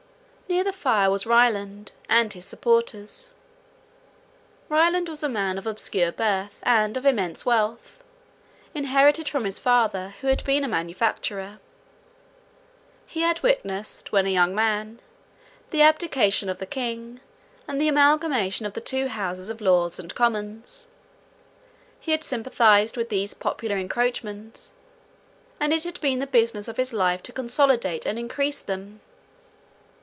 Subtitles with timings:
[0.49, 3.33] Near the fire was Ryland and his supporters.
[4.67, 8.03] Ryland was a man of obscure birth and of immense wealth,
[8.75, 11.61] inherited from his father, who had been a manufacturer.
[13.07, 14.99] He had witnessed, when a young man,
[15.69, 17.21] the abdication of the king,
[17.65, 20.87] and the amalgamation of the two houses of Lords and Commons;
[21.97, 24.73] he had sympathized with these popular encroachments,
[25.61, 28.99] and it had been the business of his life to consolidate and encrease them.